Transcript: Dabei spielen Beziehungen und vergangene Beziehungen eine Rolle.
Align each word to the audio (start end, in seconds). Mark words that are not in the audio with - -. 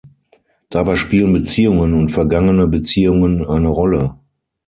Dabei 0.71 0.95
spielen 0.95 1.31
Beziehungen 1.31 1.93
und 1.93 2.09
vergangene 2.09 2.65
Beziehungen 2.67 3.45
eine 3.45 3.67
Rolle. 3.67 4.17